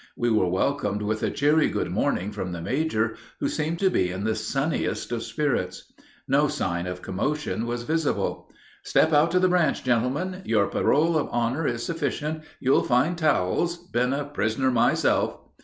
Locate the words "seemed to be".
3.47-4.09